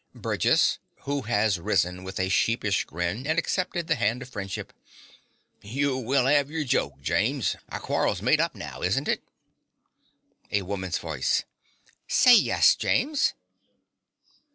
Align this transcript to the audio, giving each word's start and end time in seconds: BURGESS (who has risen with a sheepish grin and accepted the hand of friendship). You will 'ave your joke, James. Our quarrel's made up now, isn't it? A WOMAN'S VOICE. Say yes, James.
BURGESS 0.15 0.79
(who 1.01 1.21
has 1.29 1.59
risen 1.59 2.03
with 2.03 2.19
a 2.19 2.27
sheepish 2.27 2.85
grin 2.85 3.27
and 3.27 3.37
accepted 3.37 3.85
the 3.85 3.93
hand 3.93 4.23
of 4.23 4.29
friendship). 4.29 4.73
You 5.61 5.95
will 5.95 6.25
'ave 6.27 6.51
your 6.51 6.63
joke, 6.63 6.99
James. 7.03 7.55
Our 7.69 7.79
quarrel's 7.79 8.19
made 8.19 8.41
up 8.41 8.55
now, 8.55 8.81
isn't 8.81 9.07
it? 9.07 9.21
A 10.51 10.63
WOMAN'S 10.63 10.97
VOICE. 10.97 11.43
Say 12.07 12.33
yes, 12.35 12.73
James. 12.75 13.35